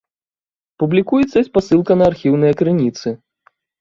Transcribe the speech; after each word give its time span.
Публікуецца 0.83 1.37
і 1.43 1.47
спасылка 1.49 1.91
на 2.03 2.07
архіўныя 2.13 2.53
крыніцы. 2.63 3.07